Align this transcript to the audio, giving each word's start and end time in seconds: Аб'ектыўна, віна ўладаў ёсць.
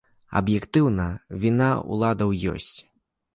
Аб'ектыўна, 0.39 1.05
віна 1.43 1.67
ўладаў 1.93 2.35
ёсць. 2.55 2.73